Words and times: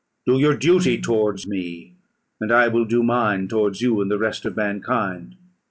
Do 0.25 0.39
your 0.39 0.57
duty 0.57 0.99
towards 0.99 1.45
me, 1.45 1.93
and 2.39 2.51
I 2.51 2.69
will 2.69 2.85
do 2.85 3.03
mine 3.03 3.47
towards 3.47 3.83
you 3.83 4.01
and 4.01 4.09
the 4.09 4.17
rest 4.17 4.45
of 4.45 4.57
mankind. 4.57 5.35